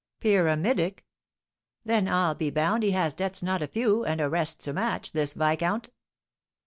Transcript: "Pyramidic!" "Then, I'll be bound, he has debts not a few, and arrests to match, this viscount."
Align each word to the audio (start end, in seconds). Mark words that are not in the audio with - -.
"Pyramidic!" 0.19 1.05
"Then, 1.85 2.07
I'll 2.07 2.33
be 2.33 2.49
bound, 2.49 2.81
he 2.81 2.89
has 2.89 3.13
debts 3.13 3.43
not 3.43 3.61
a 3.61 3.67
few, 3.67 4.03
and 4.03 4.19
arrests 4.19 4.63
to 4.65 4.73
match, 4.73 5.11
this 5.11 5.35
viscount." 5.35 5.89